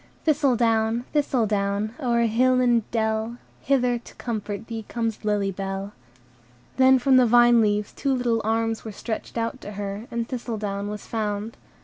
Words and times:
"Thistledown! 0.25 1.05
Thistledown! 1.13 1.93
O'er 1.99 2.21
hill 2.23 2.59
and 2.59 2.89
dell 2.89 3.37
Hither 3.61 3.99
to 3.99 4.15
comfort 4.15 4.65
thee 4.65 4.83
Comes 4.89 5.23
Lily 5.23 5.51
Bell." 5.51 5.93
Then 6.77 6.97
from 6.97 7.17
the 7.17 7.27
vine 7.27 7.61
leaves 7.61 7.93
two 7.93 8.15
little 8.15 8.41
arms 8.43 8.83
were 8.83 8.91
stretched 8.91 9.37
out 9.37 9.61
to 9.61 9.73
her, 9.73 10.07
and 10.09 10.27
Thistledown 10.27 10.87
was 10.89 11.05
found. 11.05 11.55